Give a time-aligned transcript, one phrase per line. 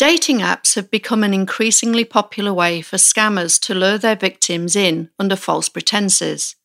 [0.00, 5.10] Dating apps have become an increasingly popular way for scammers to lure their victims in
[5.18, 6.56] under false pretenses.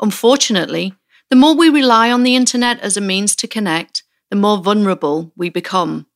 [0.00, 0.92] Unfortunately,
[1.30, 5.30] the more we rely on the internet as a means to connect, the more vulnerable
[5.36, 6.08] we become.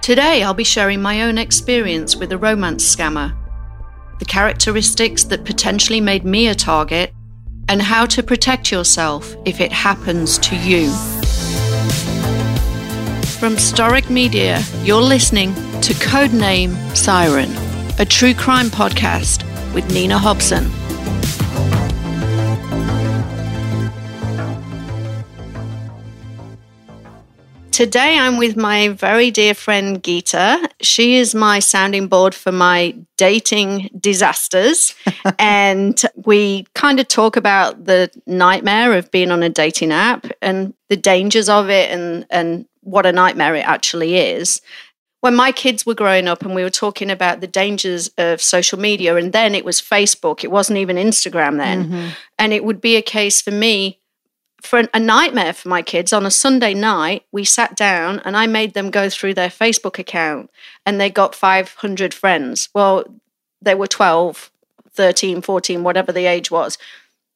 [0.00, 3.36] Today, I'll be sharing my own experience with a romance scammer,
[4.18, 7.12] the characteristics that potentially made me a target,
[7.68, 10.90] and how to protect yourself if it happens to you.
[13.38, 15.52] From Storic Media, you're listening
[15.82, 17.50] to Codename Siren,
[18.00, 20.64] a true crime podcast with Nina Hobson.
[27.72, 30.66] Today I'm with my very dear friend Geeta.
[30.80, 34.94] She is my sounding board for my dating disasters.
[35.38, 40.72] and we kind of talk about the nightmare of being on a dating app and
[40.88, 44.60] the dangers of it and, and what a nightmare it actually is.
[45.20, 48.78] When my kids were growing up and we were talking about the dangers of social
[48.78, 51.84] media, and then it was Facebook, it wasn't even Instagram then.
[51.84, 52.08] Mm-hmm.
[52.38, 53.98] And it would be a case for me,
[54.62, 57.24] for a nightmare for my kids on a Sunday night.
[57.32, 60.48] We sat down and I made them go through their Facebook account
[60.84, 62.68] and they got 500 friends.
[62.72, 63.04] Well,
[63.60, 64.52] they were 12,
[64.92, 66.78] 13, 14, whatever the age was.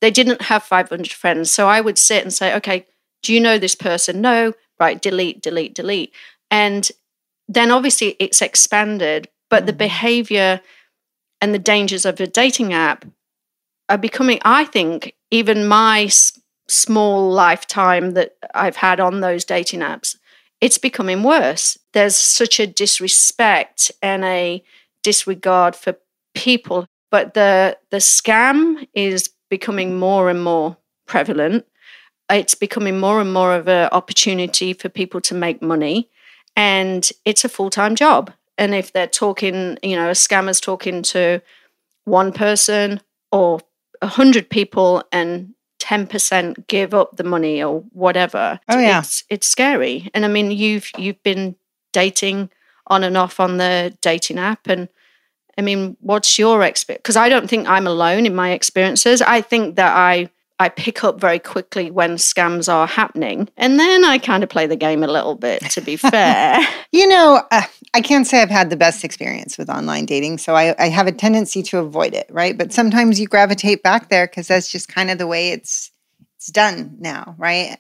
[0.01, 1.51] They didn't have 500 friends.
[1.51, 2.87] So I would sit and say, okay,
[3.23, 4.21] do you know this person?
[4.21, 6.13] No right, delete, delete, delete.
[6.51, 6.91] And
[7.49, 9.79] then obviously it's expanded, but the mm-hmm.
[9.79, 10.61] behavior
[11.41, 13.05] and the dangers of a dating app
[13.89, 19.81] are becoming, I think, even my s- small lifetime that I've had on those dating
[19.81, 20.17] apps,
[20.61, 21.79] it's becoming worse.
[21.93, 24.63] There's such a disrespect and a
[25.03, 25.97] disregard for
[26.35, 31.67] people, but the the scam is becoming more and more prevalent
[32.31, 36.09] it's becoming more and more of an opportunity for people to make money
[36.57, 38.33] and it's a full-time job.
[38.59, 41.43] And if they're talking you know a scammer's talking to
[42.05, 43.01] one person
[43.33, 43.61] or
[44.03, 48.99] a hundred people and 10% give up the money or whatever oh yeah.
[48.99, 50.11] it's, it's scary.
[50.15, 51.57] And i mean you've you've been
[51.93, 52.51] dating
[52.87, 54.89] on and off on the dating app and
[55.59, 59.23] i mean what's your experience because i don't think i'm alone in my experiences.
[59.23, 60.31] I think that i
[60.61, 63.49] I pick up very quickly when scams are happening.
[63.57, 66.61] And then I kind of play the game a little bit, to be fair.
[66.93, 67.63] you know, uh,
[67.95, 70.37] I can't say I've had the best experience with online dating.
[70.37, 72.59] So I, I have a tendency to avoid it, right?
[72.59, 75.91] But sometimes you gravitate back there because that's just kind of the way it's
[76.37, 77.79] it's done now, right?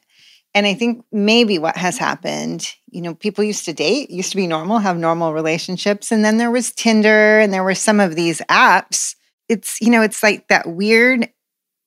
[0.54, 4.36] And I think maybe what has happened, you know, people used to date, used to
[4.36, 6.10] be normal, have normal relationships.
[6.10, 9.14] And then there was Tinder and there were some of these apps.
[9.48, 11.28] It's, you know, it's like that weird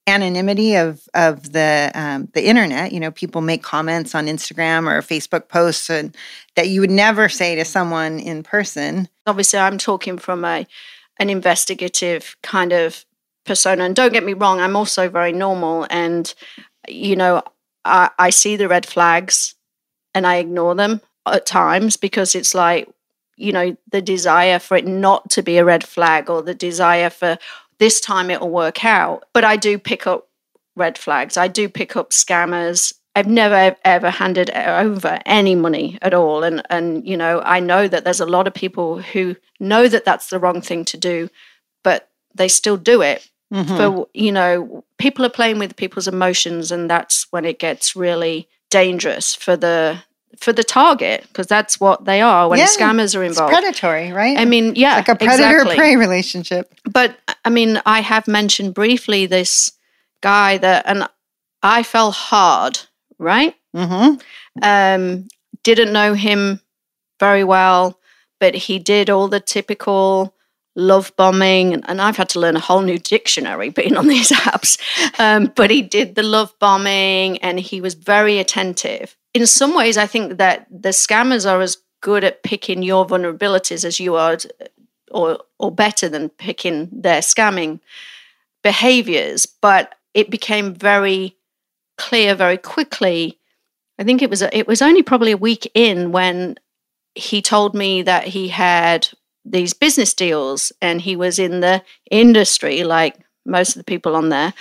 [0.07, 2.91] anonymity of of the um, the internet.
[2.91, 6.15] You know, people make comments on Instagram or Facebook posts and
[6.55, 9.07] that you would never say to someone in person.
[9.25, 10.67] Obviously, I'm talking from a
[11.19, 13.05] an investigative kind of
[13.45, 13.83] persona.
[13.83, 16.33] And don't get me wrong, I'm also very normal, and
[16.87, 17.43] you know,
[17.85, 19.55] I, I see the red flags
[20.13, 22.89] and I ignore them at times because it's like
[23.35, 27.09] you know the desire for it not to be a red flag or the desire
[27.09, 27.37] for
[27.83, 29.25] this time it'll work out.
[29.33, 30.29] But I do pick up
[30.77, 31.35] red flags.
[31.35, 32.93] I do pick up scammers.
[33.13, 37.89] I've never ever handed over any money at all, and and you know I know
[37.89, 41.29] that there's a lot of people who know that that's the wrong thing to do,
[41.83, 43.29] but they still do it.
[43.53, 43.75] Mm-hmm.
[43.75, 48.47] For you know, people are playing with people's emotions, and that's when it gets really
[48.71, 50.03] dangerous for the
[50.37, 53.51] for the target because that's what they are when yeah, scammers are involved.
[53.51, 54.37] predatory, right?
[54.37, 55.75] I mean, yeah, like a predator exactly.
[55.75, 56.73] prey relationship.
[56.89, 59.71] But I mean, I have mentioned briefly this
[60.21, 61.07] guy that, and
[61.61, 62.79] I fell hard,
[63.19, 63.55] right?
[63.75, 64.19] Mm-hmm.
[64.61, 65.27] Um,
[65.63, 66.59] didn't know him
[67.19, 67.99] very well,
[68.39, 70.35] but he did all the typical
[70.75, 74.79] love bombing and, I've had to learn a whole new dictionary being on these apps.
[75.19, 79.97] Um, but he did the love bombing and he was very attentive in some ways,
[79.97, 84.37] I think that the scammers are as good at picking your vulnerabilities as you are,
[85.11, 87.79] or or better than picking their scamming
[88.63, 89.45] behaviors.
[89.45, 91.35] But it became very
[91.97, 93.39] clear very quickly.
[93.99, 96.57] I think it was it was only probably a week in when
[97.15, 99.07] he told me that he had
[99.45, 104.29] these business deals and he was in the industry like most of the people on
[104.29, 104.53] there,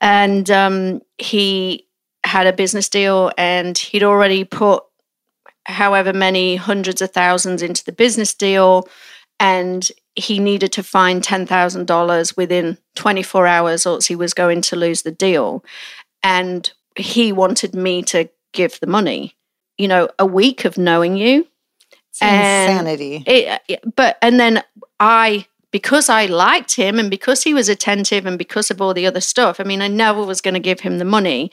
[0.00, 1.87] and um, he
[2.24, 4.84] had a business deal and he'd already put
[5.66, 8.88] however many hundreds of thousands into the business deal
[9.40, 14.76] and he needed to find $10,000 within 24 hours or else he was going to
[14.76, 15.64] lose the deal
[16.22, 19.36] and he wanted me to give the money
[19.78, 21.46] you know, a week of knowing you.
[22.10, 23.22] It's insanity.
[23.26, 24.62] It, but, and then
[24.98, 29.06] I, because I liked him and because he was attentive and because of all the
[29.06, 31.50] other stuff, I mean, I never was going to give him the money,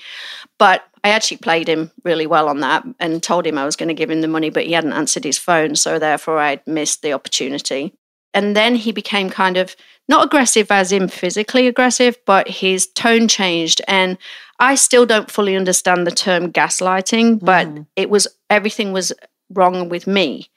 [0.57, 3.89] but I actually played him really well on that and told him I was going
[3.89, 5.75] to give him the money, but he hadn't answered his phone.
[5.75, 7.94] So therefore, I'd missed the opportunity.
[8.33, 9.75] And then he became kind of
[10.09, 13.81] not aggressive as in physically aggressive, but his tone changed.
[13.88, 14.18] And
[14.59, 17.85] I still don't fully understand the term gaslighting, but mm.
[17.95, 19.13] it was everything was
[19.50, 20.50] wrong with me.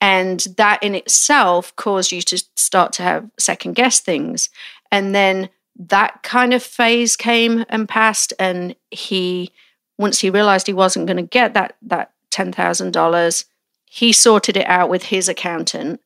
[0.00, 4.50] And that in itself caused you to start to have second guess things.
[4.90, 8.32] And then that kind of phase came and passed.
[8.38, 9.52] And he,
[9.98, 13.44] once he realized he wasn't going to get that, that $10,000,
[13.86, 16.00] he sorted it out with his accountant.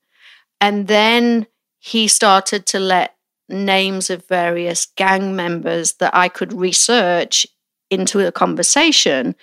[0.61, 1.46] And then
[1.78, 3.14] he started to let
[3.49, 7.46] names of various gang members that I could research
[7.90, 9.34] into a conversation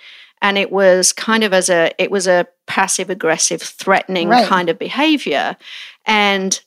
[0.42, 4.46] and it was kind of as a it was a passive aggressive threatening right.
[4.46, 5.56] kind of behavior.
[6.04, 6.60] And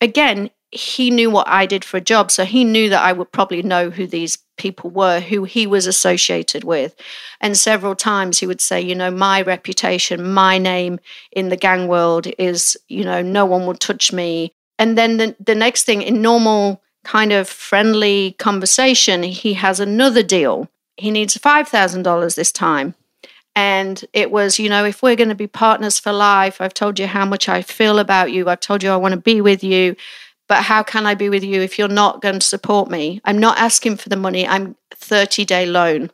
[0.00, 3.32] again he knew what I did for a job so he knew that I would
[3.32, 6.94] probably know who these people were who he was associated with.
[7.40, 11.00] And several times he would say you know my reputation my name
[11.32, 14.52] in the gang world is you know no one will touch me.
[14.80, 20.22] And then the, the next thing in normal kind of friendly conversation he has another
[20.22, 20.68] deal.
[20.96, 22.94] He needs $5000 this time
[23.58, 27.00] and it was, you know, if we're going to be partners for life, I've told
[27.00, 28.48] you how much I feel about you.
[28.48, 29.96] I've told you I want to be with you.
[30.46, 33.20] But how can I be with you if you're not going to support me?
[33.24, 34.46] I'm not asking for the money.
[34.46, 36.12] I'm 30 day loan.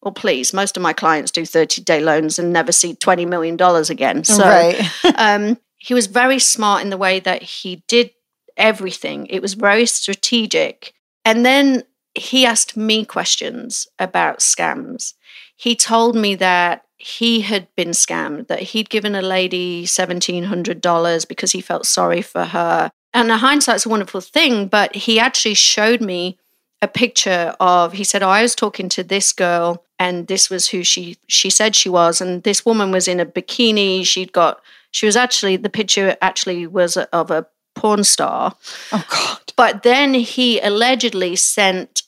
[0.00, 3.60] Well, please, most of my clients do 30 day loans and never see $20 million
[3.60, 4.24] again.
[4.24, 4.80] So right.
[5.18, 8.10] um, he was very smart in the way that he did
[8.56, 10.94] everything, it was very strategic.
[11.26, 11.82] And then
[12.14, 15.12] he asked me questions about scams.
[15.56, 21.52] He told me that he had been scammed, that he'd given a lady $1,700 because
[21.52, 22.90] he felt sorry for her.
[23.14, 26.36] And hindsight's a wonderful thing, but he actually showed me
[26.82, 30.68] a picture of he said oh, i was talking to this girl and this was
[30.68, 32.20] who she she said she was.
[32.20, 34.04] And this woman was in a bikini.
[34.04, 34.60] She'd got
[34.90, 38.56] she was actually the picture actually was of a porn star.
[38.92, 39.52] Oh god.
[39.56, 42.02] But then he allegedly sent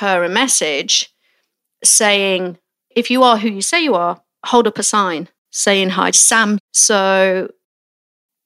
[0.00, 1.12] her a message
[1.82, 2.56] saying
[2.90, 6.58] if you are who you say you are hold up a sign saying hi, Sam.
[6.72, 7.50] So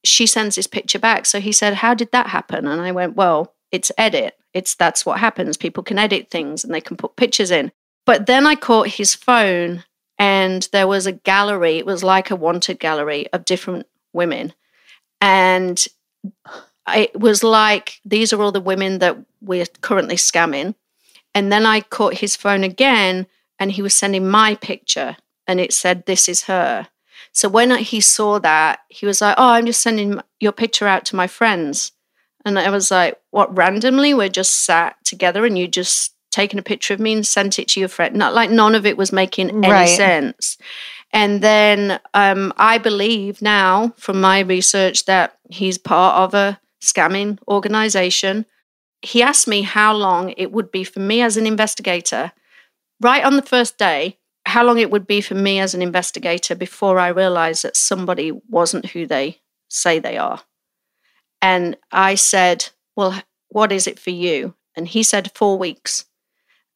[0.05, 1.27] she sends this picture back.
[1.27, 2.67] So he said, How did that happen?
[2.67, 4.35] And I went, Well, it's edit.
[4.55, 5.56] It's that's what happens.
[5.56, 7.73] People can edit things and they can put pictures in.
[8.06, 9.85] But then I caught his phone
[10.19, 11.77] and there was a gallery.
[11.77, 14.55] It was like a wanted gallery of different women.
[15.21, 15.85] And
[16.89, 20.75] it was like, these are all the women that we're currently scamming.
[21.35, 23.27] And then I caught his phone again
[23.59, 25.17] and he was sending my picture
[25.49, 26.89] and it said, This is her.
[27.33, 31.05] So when he saw that, he was like, Oh, I'm just sending your picture out
[31.06, 31.93] to my friends.
[32.45, 34.15] And I was like, What, randomly?
[34.15, 37.69] We're just sat together and you just taken a picture of me and sent it
[37.69, 38.15] to your friend.
[38.15, 39.87] Not like none of it was making any right.
[39.87, 40.59] sense.
[41.11, 47.39] And then um, I believe now from my research that he's part of a scamming
[47.49, 48.44] organization.
[49.01, 52.33] He asked me how long it would be for me as an investigator,
[53.01, 54.18] right on the first day,
[54.49, 58.33] how long it would be for me as an investigator before I realized that somebody
[58.49, 60.41] wasn't who they say they are.
[61.43, 64.55] And I said, Well, what is it for you?
[64.75, 66.06] And he said, Four weeks.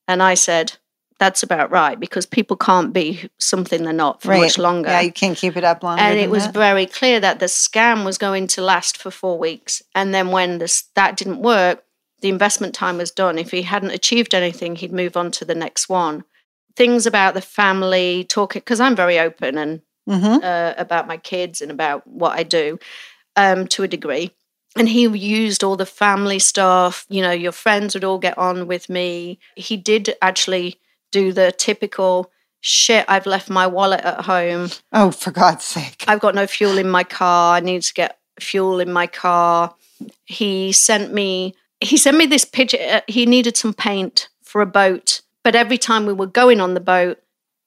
[0.07, 0.75] And I said,
[1.19, 4.43] That's about right because people can't be something they're not for right.
[4.43, 4.91] much longer.
[4.91, 6.03] Yeah, you can't keep it up longer.
[6.03, 6.55] And it was that.
[6.55, 9.83] very clear that the scam was going to last for four weeks.
[9.95, 11.85] And then when this, that didn't work,
[12.21, 13.39] the investment time was done.
[13.39, 16.25] If he hadn't achieved anything, he'd move on to the next one
[16.77, 20.45] things about the family, talking because I'm very open and mm-hmm.
[20.45, 22.79] uh, about my kids and about what I do
[23.37, 24.33] um, to a degree.
[24.77, 27.05] And he used all the family stuff.
[27.09, 29.39] You know, your friends would all get on with me.
[29.55, 33.05] He did actually do the typical shit.
[33.09, 34.71] I've left my wallet at home.
[34.93, 36.05] Oh, for God's sake!
[36.09, 37.57] I've got no fuel in my car.
[37.57, 39.75] I need to get fuel in my car.
[40.25, 41.55] He sent me.
[41.81, 42.79] He sent me this picture.
[42.81, 46.75] Uh, he needed some paint for a boat but every time we were going on
[46.75, 47.19] the boat,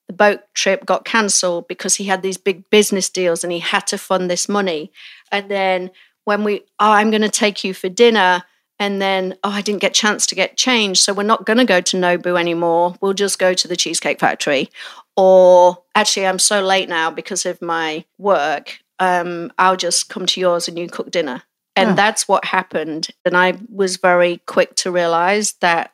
[0.07, 3.87] the boat trip got cancelled because he had these big business deals and he had
[3.87, 4.91] to fund this money.
[5.31, 5.91] And then
[6.25, 8.43] when we, oh, I'm going to take you for dinner.
[8.77, 11.01] And then, oh, I didn't get chance to get changed.
[11.01, 12.95] So we're not going to go to Nobu anymore.
[12.99, 14.69] We'll just go to the Cheesecake Factory.
[15.15, 18.79] Or actually, I'm so late now because of my work.
[18.99, 21.43] Um, I'll just come to yours and you cook dinner.
[21.77, 21.93] And oh.
[21.93, 23.07] that's what happened.
[23.23, 25.93] And I was very quick to realize that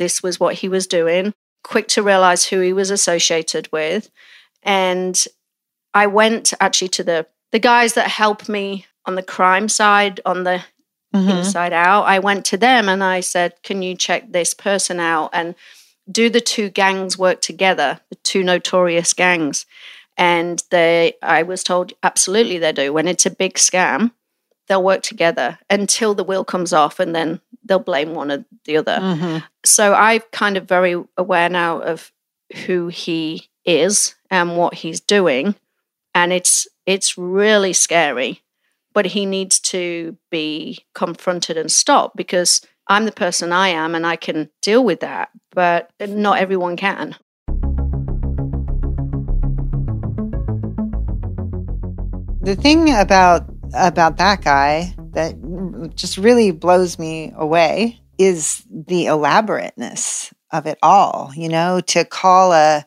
[0.00, 4.10] this was what he was doing, quick to realize who he was associated with.
[4.64, 5.22] And
[5.94, 10.44] I went actually to the the guys that helped me on the crime side, on
[10.44, 10.62] the
[11.14, 11.38] Mhm.
[11.38, 12.04] inside out.
[12.04, 15.54] I went to them and I said, "Can you check this person out and
[16.10, 18.00] do the two gangs work together?
[18.10, 19.66] The two notorious gangs."
[20.16, 22.92] And they, I was told, absolutely they do.
[22.92, 24.12] When it's a big scam,
[24.70, 28.76] they'll work together until the wheel comes off, and then they'll blame one or the
[28.76, 28.98] other.
[29.00, 29.42] Mhm.
[29.64, 32.12] So I'm kind of very aware now of
[32.66, 35.56] who he is and what he's doing,
[36.14, 38.42] and it's it's really scary.
[38.92, 44.06] But he needs to be confronted and stopped because I'm the person I am, and
[44.06, 45.30] I can deal with that.
[45.52, 47.16] But not everyone can.
[52.42, 55.34] The thing about about that guy that
[55.94, 61.32] just really blows me away is the elaborateness of it all.
[61.34, 62.84] You know, to call a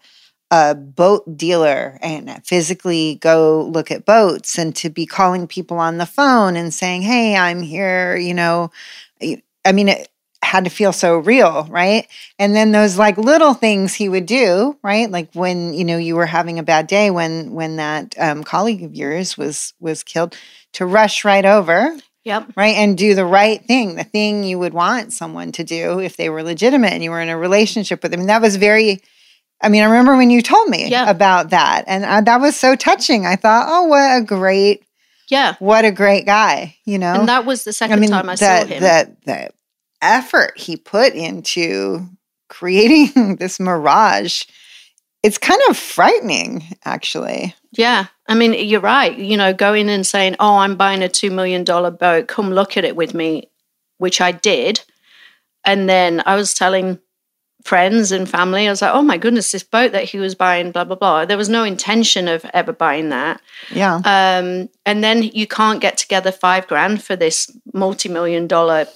[0.52, 5.98] a boat dealer and physically go look at boats and to be calling people on
[5.98, 8.70] the phone and saying, "Hey, I'm here," you know,
[9.66, 9.96] I mean,
[10.44, 12.08] had to feel so real, right?
[12.40, 15.10] And then those like little things he would do, right?
[15.10, 18.84] Like when you know you were having a bad day when when that um, colleague
[18.84, 20.36] of yours was was killed,
[20.74, 21.96] to rush right over,
[22.26, 22.54] Yep.
[22.56, 26.16] right, and do the right thing, the thing you would want someone to do if
[26.18, 28.22] they were legitimate and you were in a relationship with them.
[28.22, 29.02] And that was very.
[29.62, 31.10] I mean, I remember when you told me Yeah.
[31.10, 33.26] about that, and uh, that was so touching.
[33.26, 34.84] I thought, oh, what a great,
[35.30, 35.56] Yeah.
[35.60, 37.14] what a great guy, you know.
[37.14, 38.82] And that was the second time I the, saw him.
[38.82, 39.50] The, the
[40.04, 42.08] effort he put into
[42.50, 44.44] creating this mirage,
[45.24, 47.56] it's kind of frightening, actually.
[47.72, 48.08] Yeah.
[48.28, 49.18] I mean, you're right.
[49.18, 52.86] You know, going and saying, oh, I'm buying a $2 million boat, come look at
[52.86, 53.50] it with me,
[53.98, 54.82] which I did.
[55.66, 57.00] And then I was telling
[57.64, 60.72] friends and family, I was like, oh my goodness, this boat that he was buying,
[60.72, 61.26] blah, blah, blah.
[61.26, 63.42] There was no intention of ever buying that.
[63.72, 63.96] Yeah.
[63.96, 68.88] Um, and then you can't get together five grand for this multi million dollar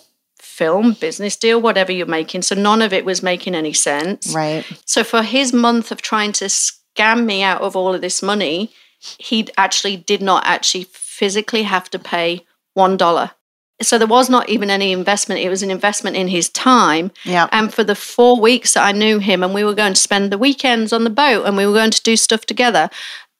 [0.57, 2.41] film, business deal, whatever you're making.
[2.41, 4.33] So none of it was making any sense.
[4.33, 4.65] Right.
[4.85, 8.71] So for his month of trying to scam me out of all of this money,
[8.99, 13.31] he actually did not actually physically have to pay one dollar.
[13.79, 15.41] So there was not even any investment.
[15.41, 17.11] It was an investment in his time.
[17.23, 17.47] Yeah.
[17.51, 20.31] And for the four weeks that I knew him and we were going to spend
[20.31, 22.89] the weekends on the boat and we were going to do stuff together,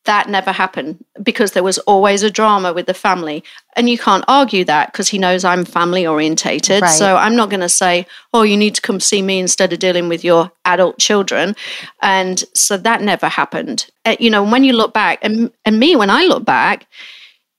[0.07, 3.43] that never happened because there was always a drama with the family.
[3.75, 6.81] And you can't argue that because he knows I'm family orientated.
[6.81, 6.89] Right.
[6.89, 9.79] So I'm not going to say, oh, you need to come see me instead of
[9.79, 11.55] dealing with your adult children.
[12.01, 13.85] And so that never happened.
[14.03, 16.87] Uh, you know, when you look back, and, and me, when I look back,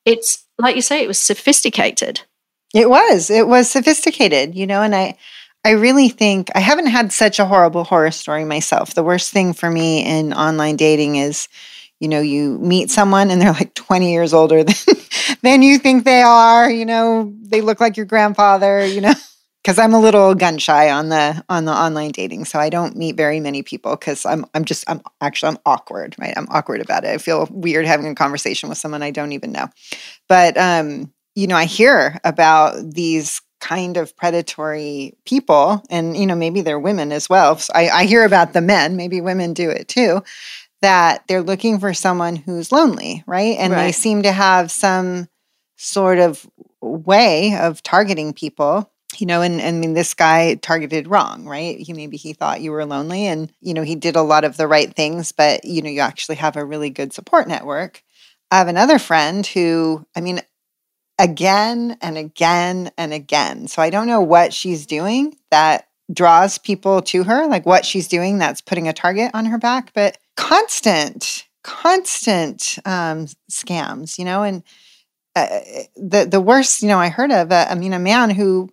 [0.05, 2.23] it's like you say, it was sophisticated.
[2.75, 3.31] It was.
[3.31, 5.17] It was sophisticated, you know, and I
[5.65, 8.95] I really think I haven't had such a horrible horror story myself.
[8.95, 11.49] The worst thing for me in online dating is
[12.01, 14.75] you know, you meet someone and they're like 20 years older than
[15.43, 19.15] than you think they are, you know, they look like your grandfather, you know.
[19.65, 22.97] Cuz I'm a little gun shy on the on the online dating, so I don't
[22.97, 26.33] meet very many people cuz I'm I'm just I'm actually I'm awkward, right?
[26.37, 27.11] I'm awkward about it.
[27.11, 29.67] I feel weird having a conversation with someone I don't even know.
[30.29, 36.35] But um you know, I hear about these kind of predatory people, and you know,
[36.35, 37.59] maybe they're women as well.
[37.59, 40.23] So I, I hear about the men, maybe women do it too,
[40.83, 43.57] that they're looking for someone who's lonely, right?
[43.59, 45.29] And they seem to have some
[45.77, 46.49] sort of
[46.81, 48.91] way of targeting people.
[49.17, 51.79] You know, and, and I mean, this guy targeted wrong, right?
[51.79, 54.57] He maybe he thought you were lonely, and you know he did a lot of
[54.57, 58.03] the right things, but you know you actually have a really good support network.
[58.51, 60.41] I have another friend who, I mean,
[61.19, 63.67] again and again and again.
[63.67, 68.09] So I don't know what she's doing that draws people to her, like what she's
[68.09, 74.45] doing that's putting a target on her back, but constant, constant um, scams, you know,
[74.45, 74.63] and
[75.35, 75.47] uh,
[75.97, 77.51] the the worst, you know, I heard of.
[77.53, 78.71] Uh, I mean, a man who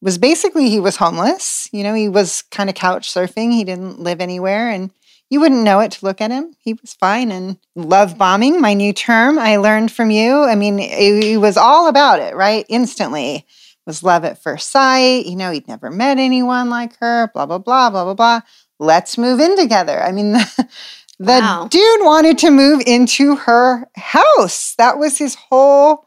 [0.00, 1.68] was basically he was homeless.
[1.70, 3.52] You know, he was kind of couch surfing.
[3.52, 4.90] He didn't live anywhere, and
[5.28, 6.54] you wouldn't know it to look at him.
[6.58, 10.42] He was fine and love bombing, my new term I learned from you.
[10.42, 12.66] I mean, it, it was all about it, right?
[12.68, 13.46] Instantly
[13.86, 15.26] was love at first sight.
[15.26, 18.40] You know, he'd never met anyone like her, blah, blah, blah, blah, blah, blah.
[18.78, 20.02] Let's move in together.
[20.02, 20.36] I mean,
[21.24, 21.68] the, Wow.
[21.70, 24.74] dude wanted to move into her house.
[24.78, 26.06] That was his whole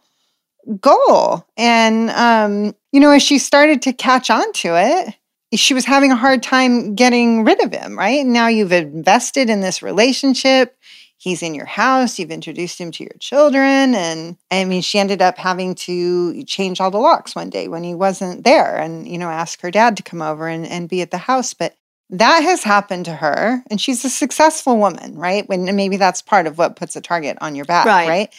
[0.79, 1.45] goal.
[1.57, 5.13] And, um, you know, as she started to catch on to it,
[5.53, 8.25] she was having a hard time getting rid of him, right?
[8.25, 10.75] Now you've invested in this relationship.
[11.17, 12.19] He's in your house.
[12.19, 13.95] You've introduced him to your children.
[13.95, 17.83] And I mean, she ended up having to change all the locks one day when
[17.83, 21.01] he wasn't there and, you know, ask her dad to come over and, and be
[21.01, 21.53] at the house.
[21.53, 21.75] But
[22.11, 26.45] that has happened to her and she's a successful woman right when maybe that's part
[26.47, 28.07] of what puts a target on your back Right.
[28.07, 28.33] right,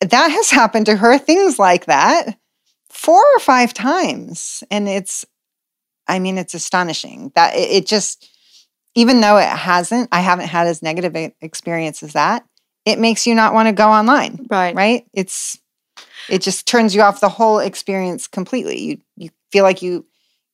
[0.00, 2.38] that has happened to her things like that
[2.90, 5.24] four or five times and it's
[6.06, 8.28] i mean it's astonishing that it, it just
[8.94, 12.44] even though it hasn't i haven't had as negative a- experience as that
[12.84, 14.74] it makes you not want to go online Right.
[14.74, 15.58] right it's
[16.30, 20.04] it just turns you off the whole experience completely you you feel like you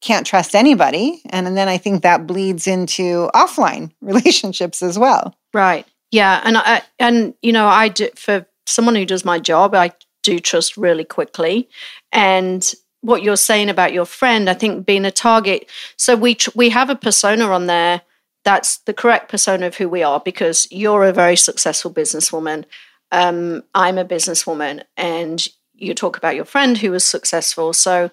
[0.05, 5.35] can't trust anybody and and then i think that bleeds into offline relationships as well
[5.55, 5.87] Right.
[6.11, 9.93] Yeah, and I and you know I do for someone who does my job, I
[10.23, 11.69] do trust really quickly.
[12.13, 15.71] And what you're saying about your friend, I think being a target.
[15.97, 18.03] So we tr- we have a persona on there
[18.45, 22.65] that's the correct persona of who we are because you're a very successful businesswoman.
[23.11, 27.73] Um, I'm a businesswoman, and you talk about your friend who was successful.
[27.73, 28.11] So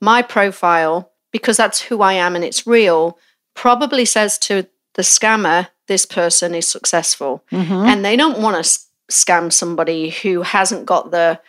[0.00, 3.18] my profile, because that's who I am and it's real,
[3.54, 7.44] probably says to the scammer, this person is successful.
[7.50, 7.72] Mm-hmm.
[7.72, 8.80] And they don't want to
[9.10, 11.40] scam somebody who hasn't got the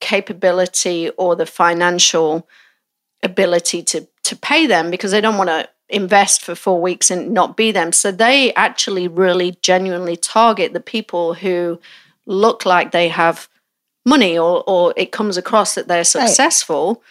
[0.00, 2.48] capability or the financial
[3.22, 7.32] ability to, to pay them because they don't want to invest for four weeks and
[7.32, 7.92] not be them.
[7.92, 11.80] So they actually really genuinely target the people who
[12.26, 13.48] look like they have
[14.06, 17.02] money or, or it comes across that they're successful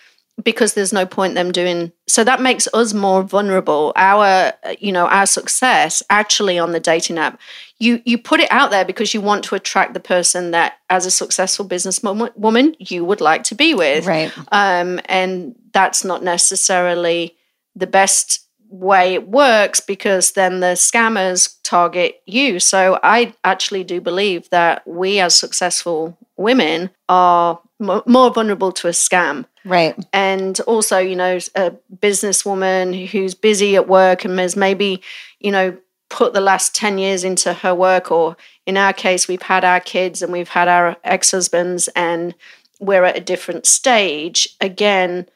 [0.44, 3.94] because there's no point them doing so that makes us more vulnerable.
[3.96, 7.40] Our you know our success actually on the dating app
[7.80, 11.06] you you put it out there because you want to attract the person that as
[11.06, 14.06] a successful business woman you would like to be with.
[14.06, 14.32] Right.
[14.52, 17.38] Um, and that's not necessarily
[17.76, 22.60] the best way it works because then the scammers target you.
[22.60, 28.88] So I actually do believe that we as successful women are mo- more vulnerable to
[28.88, 29.46] a scam.
[29.66, 35.02] right And also, you know, a businesswoman who's busy at work and has maybe,
[35.40, 35.78] you know,
[36.10, 38.36] put the last 10 years into her work, or
[38.66, 42.34] in our case, we've had our kids and we've had our ex husbands and
[42.80, 44.48] we're at a different stage.
[44.62, 45.28] Again,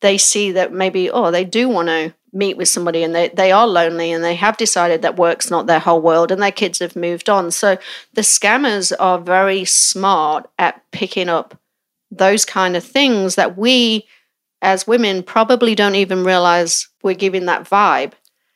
[0.00, 3.52] they see that maybe, oh, they do want to meet with somebody and they, they
[3.52, 6.80] are lonely and they have decided that work's not their whole world and their kids
[6.80, 7.50] have moved on.
[7.50, 7.78] So
[8.14, 11.58] the scammers are very smart at picking up
[12.10, 14.06] those kind of things that we
[14.60, 18.12] as women probably don't even realize we're giving that vibe.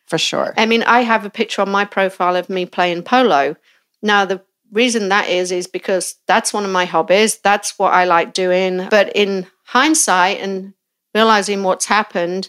[0.06, 3.56] for sure I mean, I have a picture on my profile of me playing polo.
[4.02, 7.38] Now, the reason that is, is because that's one of my hobbies.
[7.38, 8.86] That's what I like doing.
[8.90, 10.74] But in hindsight and
[11.14, 12.48] realizing what's happened,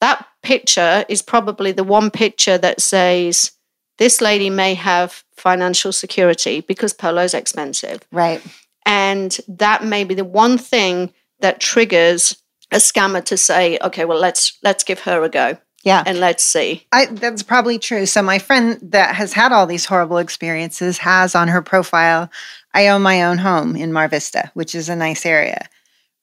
[0.00, 3.52] that picture is probably the one picture that says,
[3.98, 8.00] this lady may have financial security because polo's expensive.
[8.12, 8.40] right
[8.86, 12.36] And that may be the one thing that triggers
[12.70, 16.42] a scammer to say, okay, well, let's let's give her a go yeah and let's
[16.42, 16.86] see.
[16.92, 18.06] I, that's probably true.
[18.06, 22.30] So my friend that has had all these horrible experiences has on her profile,
[22.72, 25.68] I own my own home in Mar Vista, which is a nice area.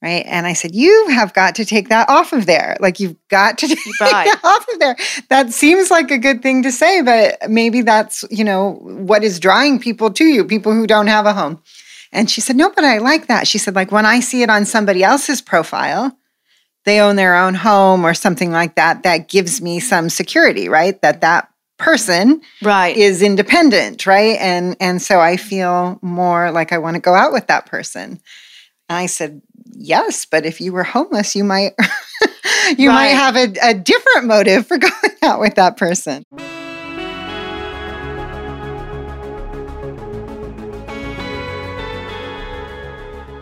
[0.02, 0.24] Right.
[0.26, 2.76] And I said, You have got to take that off of there.
[2.80, 4.96] Like you've got to take that off of there.
[5.30, 9.40] That seems like a good thing to say, but maybe that's, you know, what is
[9.40, 11.62] drawing people to you, people who don't have a home.
[12.12, 13.48] And she said, No, but I like that.
[13.48, 16.18] She said, like when I see it on somebody else's profile,
[16.84, 21.00] they own their own home or something like that, that gives me some security, right?
[21.04, 22.98] That that person Right.
[22.98, 24.38] is independent, right?
[24.40, 28.20] And and so I feel more like I want to go out with that person.
[28.90, 29.42] And I said,
[29.74, 31.74] yes, but if you were homeless, you might
[32.78, 36.24] you might have a, a different motive for going out with that person.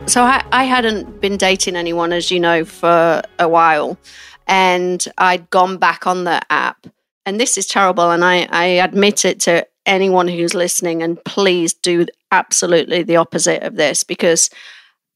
[0.10, 3.96] So I, I hadn't been dating anyone, as you know, for a while.
[4.48, 6.88] And I'd gone back on the app.
[7.28, 8.10] And this is terrible.
[8.10, 11.04] And I, I admit it to anyone who's listening.
[11.04, 14.50] And please do absolutely the opposite of this because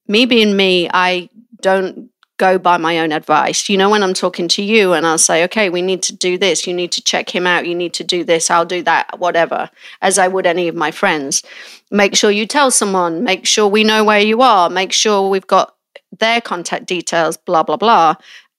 [0.08, 1.30] me being me, I
[1.62, 3.70] don't go by my own advice.
[3.70, 6.38] You know, when I'm talking to you and I'll say, okay, we need to do
[6.38, 9.20] this, you need to check him out, you need to do this, I'll do that,
[9.20, 9.70] whatever,
[10.02, 11.44] as I would any of my friends.
[11.92, 15.48] Make sure you tell someone, make sure we know where you are, make sure we've
[15.48, 15.76] got
[16.20, 18.16] their contact details, blah, blah, blah.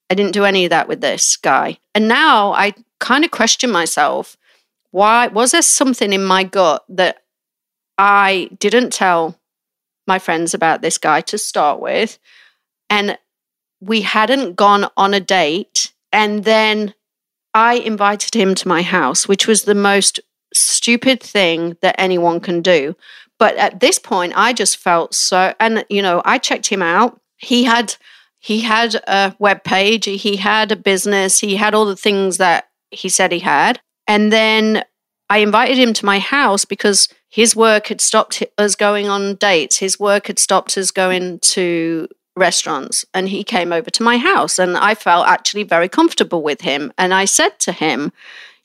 [0.08, 1.78] I didn't do any of that with this guy.
[1.94, 4.36] And now I kind of question myself
[4.92, 7.24] why was there something in my gut that
[7.98, 9.36] I didn't tell
[10.06, 12.18] my friends about this guy to start with?
[12.90, 13.18] And
[13.80, 15.92] we hadn't gone on a date.
[16.12, 16.94] And then
[17.52, 20.20] I invited him to my house, which was the most
[20.52, 22.96] stupid thing that anyone can do.
[23.38, 27.20] But at this point, I just felt so, and you know, I checked him out.
[27.36, 27.96] He had
[28.38, 32.68] he had a web page, he had a business, he had all the things that
[32.90, 33.80] he said he had.
[34.06, 34.84] And then
[35.30, 39.78] I invited him to my house because his work had stopped us going on dates.
[39.78, 43.04] His work had stopped us going to restaurants.
[43.14, 44.58] And he came over to my house.
[44.58, 46.92] And I felt actually very comfortable with him.
[46.98, 48.12] And I said to him,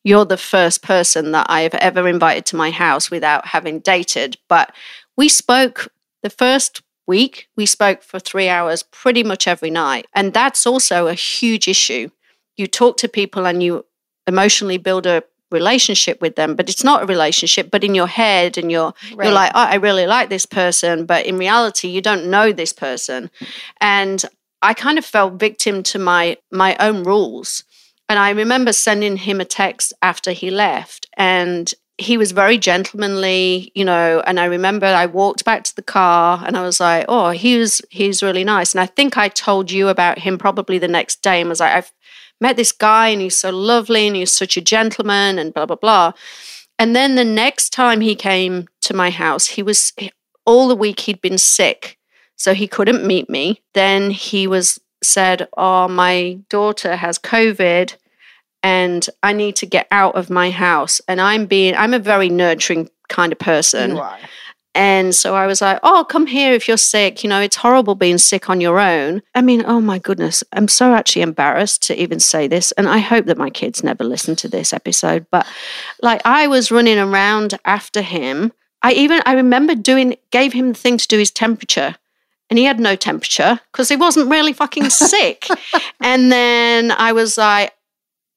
[0.04, 4.38] You're the first person that I have ever invited to my house without having dated.
[4.48, 4.74] But
[5.16, 5.92] we spoke
[6.22, 10.06] the first week, we spoke for three hours pretty much every night.
[10.14, 12.10] And that's also a huge issue.
[12.56, 13.86] You talk to people and you
[14.28, 18.58] emotionally build a relationship with them but it's not a relationship but in your head
[18.58, 19.26] and you're right.
[19.26, 22.74] you're like oh, i really like this person but in reality you don't know this
[22.74, 23.30] person
[23.82, 24.26] and
[24.62, 27.64] i kind of fell victim to my my own rules
[28.08, 33.72] and i remember sending him a text after he left and he was very gentlemanly,
[33.76, 37.06] you know, and I remember I walked back to the car and I was like,
[37.10, 38.74] oh, he was he's really nice.
[38.74, 41.74] And I think I told you about him probably the next day and was like,
[41.74, 41.92] I've
[42.40, 45.76] met this guy and he's so lovely and he's such a gentleman and blah blah
[45.76, 46.14] blah.
[46.78, 49.94] And then the next time he came to my house, he was
[50.46, 51.98] all the week he'd been sick.
[52.36, 53.62] So he couldn't meet me.
[53.74, 57.96] Then he was said, "Oh, my daughter has COVID."
[58.62, 61.02] and I need to get out of my house.
[61.08, 63.96] And I'm being, I'm a very nurturing kind of person.
[64.76, 67.24] And so I was like, oh, come here if you're sick.
[67.24, 69.22] You know, it's horrible being sick on your own.
[69.34, 72.72] I mean, oh my goodness, I'm so actually embarrassed to even say this.
[72.74, 75.26] And I hope that my kids never listen to this episode.
[75.32, 75.48] But
[76.02, 78.54] like, I was running around after him.
[78.82, 81.96] I even, I remember doing, gave him the thing to do his temperature
[82.50, 85.48] and he had no temperature because he wasn't really fucking sick.
[86.00, 87.74] and then I was like,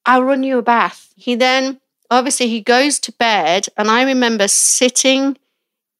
[0.04, 1.12] I'll run you a bath.
[1.16, 3.66] He then, obviously, he goes to bed.
[3.76, 5.38] And I remember sitting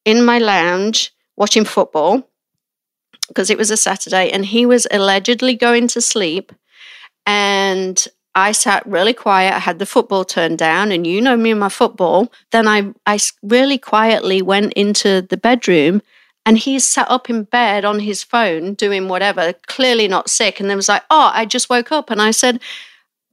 [0.05, 2.27] in my lounge watching football
[3.27, 6.51] because it was a Saturday and he was allegedly going to sleep.
[7.25, 9.53] And I sat really quiet.
[9.53, 12.33] I had the football turned down, and you know me and my football.
[12.51, 16.01] Then I, I really quietly went into the bedroom,
[16.43, 20.59] and he's sat up in bed on his phone doing whatever, clearly not sick.
[20.59, 22.59] And then was like, "Oh, I just woke up," and I said,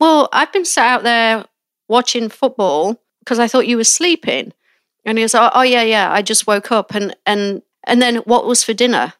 [0.01, 1.45] well, I've been sat out there
[1.87, 4.53] watching football because I thought you were sleeping.
[5.05, 8.17] And he was like, Oh yeah, yeah, I just woke up and and and then
[8.17, 9.15] what was for dinner?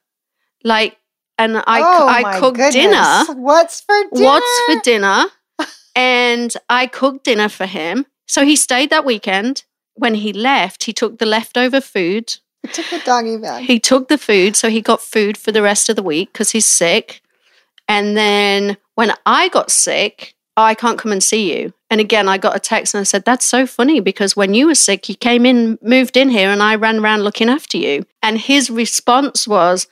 [0.65, 0.97] Like
[1.39, 2.73] and I oh, I cooked goodness.
[2.73, 3.41] dinner.
[3.41, 4.25] What's for dinner?
[4.25, 5.25] What's for dinner?
[5.97, 8.07] and I cooked dinner for him.
[8.27, 9.65] So he stayed that weekend.
[9.95, 12.37] When he left, he took the leftover food.
[12.63, 13.65] He took the doggy bag.
[13.65, 16.51] He took the food, so he got food for the rest of the week because
[16.51, 17.23] he's sick.
[17.89, 21.73] And then when I got sick, oh, I can't come and see you.
[21.91, 24.67] And again, I got a text and I said, That's so funny because when you
[24.67, 28.07] were sick, you came in, moved in here, and I ran around looking after you.
[28.23, 29.87] And his response was,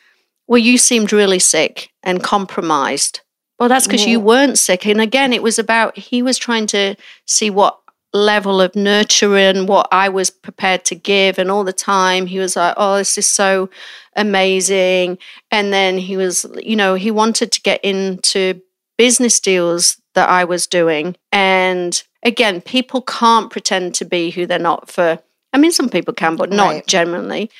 [0.46, 3.20] Well, you seemed really sick and compromised.
[3.58, 4.12] Well, that's because yeah.
[4.12, 4.86] you weren't sick.
[4.86, 6.94] And again, it was about he was trying to
[7.26, 7.80] see what
[8.12, 11.38] level of nurturing, what I was prepared to give.
[11.38, 13.68] And all the time he was like, Oh, this is so
[14.14, 15.18] amazing.
[15.50, 18.60] And then he was, you know, he wanted to get into
[18.96, 21.14] business deals that I was doing.
[21.30, 25.20] And again, people can't pretend to be who they're not for,
[25.52, 26.86] I mean, some people can, but not right.
[26.88, 27.52] generally.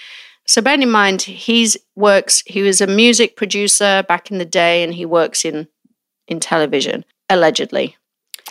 [0.45, 4.83] So bear in mind, he's works, he was a music producer back in the day
[4.83, 5.69] and he works in,
[6.27, 7.97] in television, allegedly.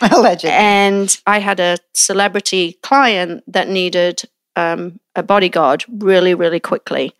[0.00, 0.50] Allegedly.
[0.50, 4.22] And I had a celebrity client that needed
[4.54, 7.12] um, a bodyguard really, really quickly.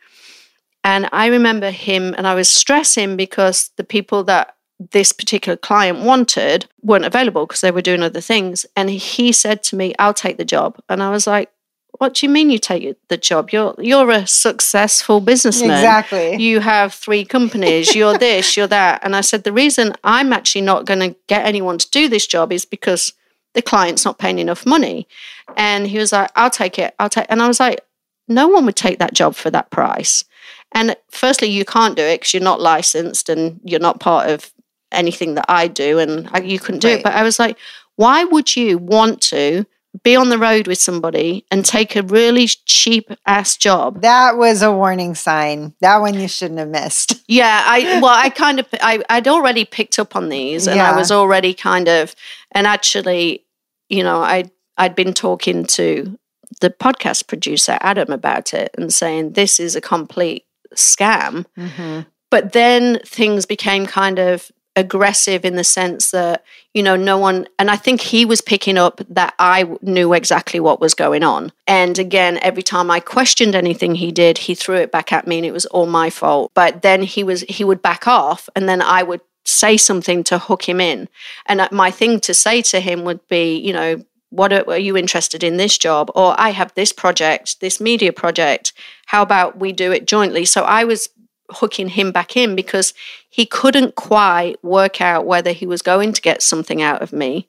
[0.84, 5.98] And I remember him, and I was stressing because the people that this particular client
[5.98, 8.64] wanted weren't available because they were doing other things.
[8.76, 10.78] And he said to me, I'll take the job.
[10.88, 11.50] And I was like,
[11.98, 13.50] what do you mean you take the job?
[13.50, 15.70] You're you're a successful businessman.
[15.70, 16.36] Exactly.
[16.36, 17.94] You have three companies.
[17.94, 18.56] You're this.
[18.56, 19.00] You're that.
[19.02, 22.26] And I said the reason I'm actually not going to get anyone to do this
[22.26, 23.14] job is because
[23.54, 25.08] the client's not paying enough money.
[25.56, 26.94] And he was like, "I'll take it.
[26.98, 27.80] I'll take." And I was like,
[28.28, 30.24] "No one would take that job for that price."
[30.72, 34.52] And firstly, you can't do it because you're not licensed and you're not part of
[34.92, 36.98] anything that I do, and I, you couldn't do right.
[36.98, 37.04] it.
[37.04, 37.58] But I was like,
[37.96, 39.66] why would you want to
[40.02, 44.02] be on the road with somebody and take a really cheap ass job?
[44.02, 45.74] That was a warning sign.
[45.80, 47.14] That one you shouldn't have missed.
[47.30, 50.90] Yeah, I well, I kind of I I'd already picked up on these, and yeah.
[50.90, 52.14] I was already kind of,
[52.52, 53.44] and actually,
[53.90, 56.18] you know, I I'd been talking to
[56.62, 61.44] the podcast producer Adam about it and saying this is a complete scam.
[61.58, 62.08] Mm-hmm.
[62.30, 67.48] But then things became kind of aggressive in the sense that you know no one
[67.58, 71.52] and i think he was picking up that i knew exactly what was going on.
[71.66, 75.38] And again every time i questioned anything he did he threw it back at me
[75.38, 76.52] and it was all my fault.
[76.54, 80.38] But then he was he would back off and then i would say something to
[80.38, 81.08] hook him in.
[81.46, 84.94] And my thing to say to him would be, you know, what are, are, you
[84.94, 86.10] interested in this job?
[86.14, 88.72] or i have this project this media project.
[89.06, 90.44] How about we do it jointly?
[90.44, 91.08] So i was
[91.50, 92.94] hooking him back in because
[93.28, 97.48] he couldn't quite work out whether he was going to get something out of me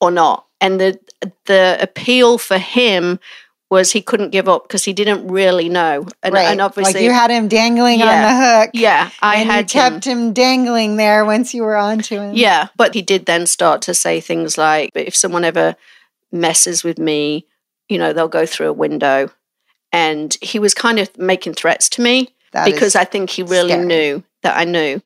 [0.00, 0.98] or not and the
[1.46, 3.18] the appeal for him
[3.70, 6.44] was he couldn't give up because he didn't really know and, right.
[6.44, 10.04] and obviously like you had him dangling yeah, on the hook yeah i had kept
[10.04, 10.18] him.
[10.18, 13.94] him dangling there once you were onto him yeah but he did then start to
[13.94, 15.74] say things like if someone ever
[16.34, 17.46] messes with me,
[17.88, 19.30] you know, they'll go through a window.
[19.92, 23.70] And he was kind of making threats to me that because I think he really
[23.70, 23.86] scary.
[23.86, 25.02] knew that I knew.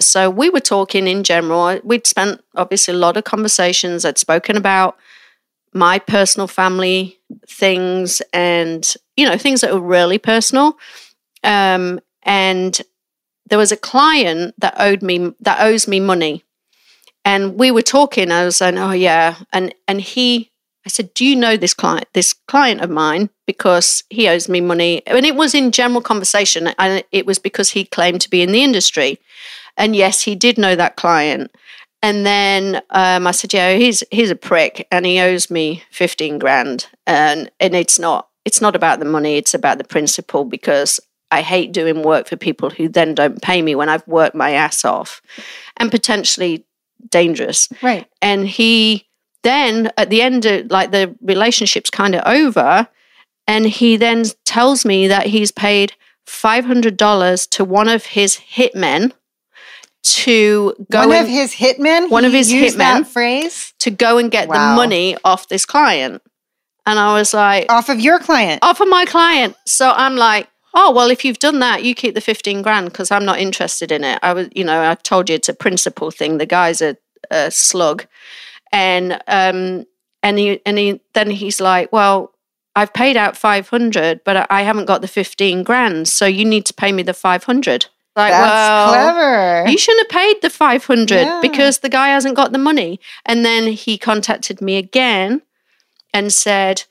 [0.00, 1.78] So we were talking in general.
[1.84, 4.04] We'd spent obviously a lot of conversations.
[4.04, 4.96] I'd spoken about
[5.72, 10.78] my personal family things and, you know, things that were really personal.
[11.42, 12.80] Um, and
[13.50, 16.44] there was a client that owed me, that owes me money.
[17.24, 18.30] And we were talking.
[18.30, 19.36] I was saying, oh, yeah.
[19.52, 20.50] And, and he
[20.86, 22.06] I said, "Do you know this client?
[22.12, 26.68] This client of mine because he owes me money." And it was in general conversation,
[26.78, 29.18] and it was because he claimed to be in the industry.
[29.76, 31.50] And yes, he did know that client.
[32.02, 36.38] And then um, I said, "Yeah, he's he's a prick, and he owes me fifteen
[36.38, 41.00] grand." And and it's not it's not about the money; it's about the principle because
[41.30, 44.52] I hate doing work for people who then don't pay me when I've worked my
[44.52, 45.22] ass off,
[45.78, 46.66] and potentially
[47.08, 47.68] dangerous.
[47.82, 48.06] Right.
[48.20, 49.06] And he
[49.44, 52.88] then at the end of like the relationship's kind of over
[53.46, 55.92] and he then tells me that he's paid
[56.26, 59.12] $500 to one of his hitmen
[60.02, 62.10] to go one of his hitmen?
[62.10, 63.72] one of his hitmen phrase?
[63.78, 64.70] to go and get wow.
[64.70, 66.22] the money off this client.
[66.86, 68.62] And i was like off of your client?
[68.62, 69.56] Off of my client.
[69.66, 73.10] So i'm like oh well if you've done that you keep the 15 grand because
[73.10, 74.18] i'm not interested in it.
[74.22, 76.38] I was you know i've told you it's a principle thing.
[76.38, 76.96] The guy's a,
[77.30, 78.06] a slug
[78.74, 79.86] and um,
[80.22, 82.34] and he and he then he's like, well,
[82.74, 86.66] I've paid out five hundred, but I haven't got the fifteen grand, so you need
[86.66, 87.86] to pay me the five hundred.
[88.16, 89.70] Like, That's well, clever.
[89.70, 91.40] You shouldn't have paid the 500 yeah.
[91.42, 93.00] because the guy hasn't got the money.
[93.26, 95.42] And then he contacted me again
[96.12, 96.84] and said,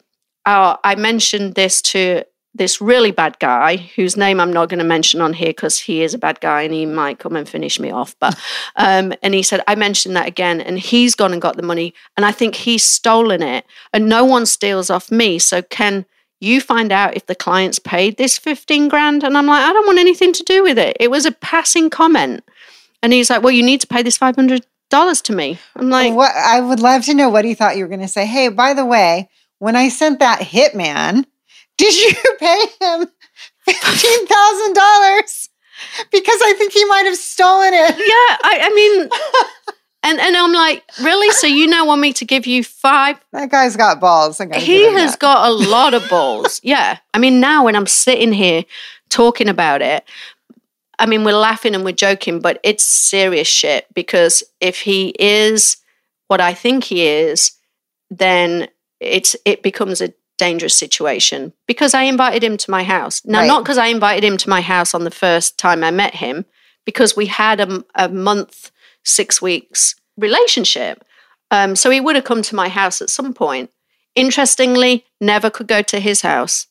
[0.46, 4.86] Oh, I mentioned this to this really bad guy whose name I'm not going to
[4.86, 7.80] mention on here because he is a bad guy and he might come and finish
[7.80, 8.16] me off.
[8.20, 8.40] But
[8.76, 11.94] um, and he said I mentioned that again, and he's gone and got the money,
[12.16, 15.40] and I think he's stolen it, and no one steals off me.
[15.40, 16.06] So can
[16.40, 19.24] you find out if the client's paid this fifteen grand?
[19.24, 20.98] And I'm like, I don't want anything to do with it.
[21.00, 22.44] It was a passing comment,
[23.02, 25.58] and he's like, Well, you need to pay this five hundred dollars to me.
[25.76, 26.32] I'm like, what?
[26.36, 28.28] I would love to know what he thought you were going to say.
[28.28, 31.26] Hey, by the way, when I sent that hitman
[31.84, 33.08] did you pay him
[33.66, 35.50] fifteen thousand dollars?
[36.12, 37.96] Because I think he might have stolen it.
[37.98, 39.10] Yeah, I, I mean,
[40.04, 41.32] and and I'm like, really?
[41.32, 43.18] So you now want me to give you five?
[43.32, 44.38] That guy's got balls.
[44.40, 45.20] He has that.
[45.20, 46.60] got a lot of balls.
[46.64, 48.64] yeah, I mean, now when I'm sitting here
[49.10, 50.04] talking about it,
[51.00, 53.88] I mean, we're laughing and we're joking, but it's serious shit.
[53.94, 55.78] Because if he is
[56.28, 57.52] what I think he is,
[58.10, 58.68] then
[59.00, 63.22] it's it becomes a dangerous situation because I invited him to my house.
[63.26, 63.48] Now, right.
[63.48, 66.46] not because I invited him to my house on the first time I met him,
[66.86, 68.72] because we had a, a month,
[69.04, 71.04] six weeks relationship.
[71.52, 73.70] Um, so he would have come to my house at some point.
[74.16, 76.68] Interestingly, never could go to his house.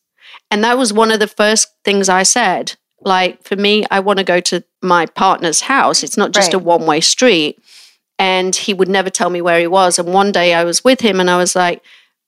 [0.49, 2.75] And that was one of the first things I said.
[3.01, 6.03] Like, for me, I want to go to my partner's house.
[6.03, 6.61] It's not just right.
[6.61, 7.59] a one way street.
[8.17, 9.99] And he would never tell me where he was.
[9.99, 11.83] And one day I was with him and I was like,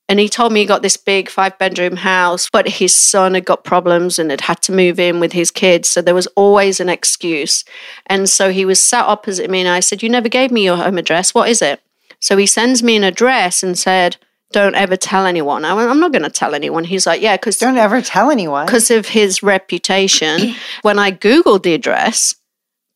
[0.08, 3.46] and he told me he got this big five bedroom house, but his son had
[3.46, 5.90] got problems and had had to move in with his kids.
[5.90, 7.66] So there was always an excuse.
[8.06, 10.78] And so he was sat opposite me and I said, You never gave me your
[10.78, 11.34] home address.
[11.34, 11.82] What is it?
[12.20, 14.18] So he sends me an address and said,
[14.52, 15.66] Don't ever tell anyone.
[15.66, 16.84] I went, I'm not going to tell anyone.
[16.84, 17.58] He's like, Yeah, because.
[17.58, 18.68] Don't ever tell anyone.
[18.68, 20.54] Because of his reputation.
[20.84, 22.36] when I Googled the address,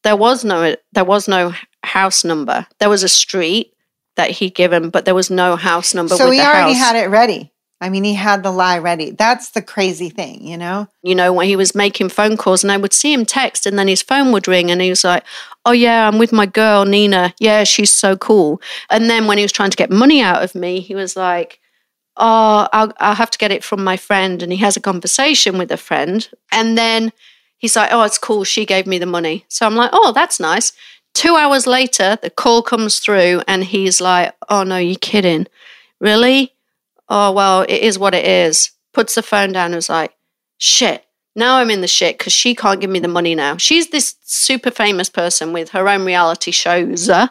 [0.04, 2.67] there was no there was no house number.
[2.80, 3.74] There was a street
[4.20, 6.14] that he'd given, but there was no house number.
[6.14, 6.88] So he already house.
[6.88, 7.54] had it ready.
[7.80, 9.12] I mean, he had the lie ready.
[9.12, 10.90] That's the crazy thing, you know?
[11.02, 13.80] You know, when he was making phone calls and I would see him text and
[13.80, 15.24] then his phone would ring and he was like,
[15.66, 17.34] Oh, yeah, I'm with my girl, Nina.
[17.40, 18.62] Yeah, she's so cool.
[18.90, 21.62] And then when he was trying to get money out of me, he was like,
[22.18, 24.44] Oh, I'll, I'll have to get it from my friend.
[24.44, 26.28] And he has a conversation with a friend.
[26.52, 27.14] And then
[27.58, 28.44] he's like, Oh, it's cool.
[28.44, 29.46] She gave me the money.
[29.48, 30.74] So I'm like, Oh, that's nice.
[31.20, 35.48] Two hours later, the call comes through and he's like, Oh, no, you're kidding.
[36.00, 36.54] Really?
[37.10, 38.72] Oh, well, it is what it is.
[38.94, 40.14] Puts the phone down and was like,
[40.60, 41.04] Shit.
[41.36, 43.58] Now I'm in the shit because she can't give me the money now.
[43.58, 47.10] She's this super famous person with her own reality shows.
[47.10, 47.28] Uh,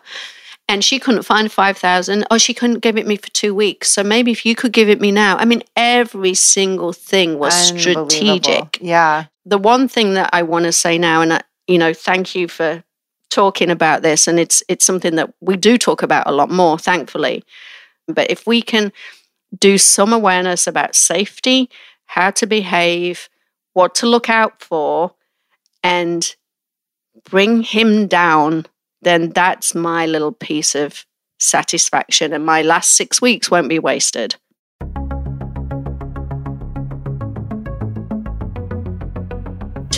[0.68, 4.04] and she couldn't find 5000 or she couldn't give it me for two weeks so
[4.04, 8.76] maybe if you could give it me now i mean every single thing was strategic
[8.82, 9.24] Yeah.
[9.46, 12.48] the one thing that i want to say now and I, you know thank you
[12.48, 12.84] for
[13.30, 16.78] talking about this and it's it's something that we do talk about a lot more
[16.78, 17.44] thankfully
[18.06, 18.92] but if we can
[19.58, 21.68] do some awareness about safety
[22.06, 23.28] how to behave
[23.74, 25.12] what to look out for
[25.82, 26.36] and
[27.28, 28.64] bring him down
[29.02, 31.04] then that's my little piece of
[31.38, 34.36] satisfaction, and my last six weeks won't be wasted.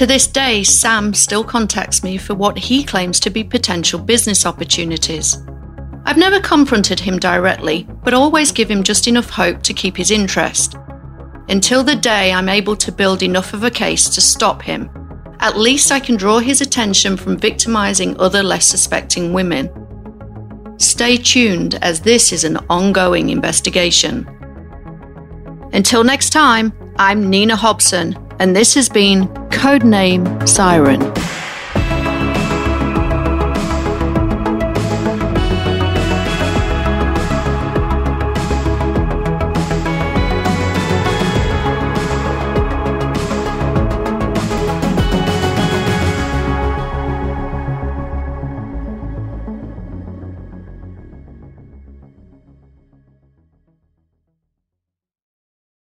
[0.00, 4.46] To this day, Sam still contacts me for what he claims to be potential business
[4.46, 5.36] opportunities.
[6.06, 10.10] I've never confronted him directly, but always give him just enough hope to keep his
[10.10, 10.74] interest.
[11.48, 14.90] Until the day I'm able to build enough of a case to stop him
[15.40, 19.70] at least I can draw his attention from victimizing other less suspecting women.
[20.78, 24.28] Stay tuned as this is an ongoing investigation.
[25.72, 31.00] Until next time, I'm Nina Hobson, and this has been Codename Siren.